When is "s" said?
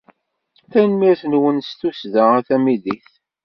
1.67-1.69